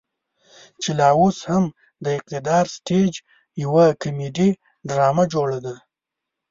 [0.81, 1.65] چې لا اوس هم
[2.03, 3.13] د اقتدار سټيج
[3.63, 4.49] يوه کميډي
[4.89, 5.75] ډرامه جوړه ده.